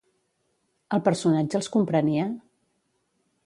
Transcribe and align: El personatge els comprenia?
El 0.97 1.03
personatge 1.09 1.61
els 1.61 1.69
comprenia? 1.77 2.27